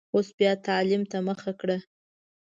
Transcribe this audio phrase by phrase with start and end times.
[0.15, 1.77] اوس بیا تعلیم ته مخه کړه.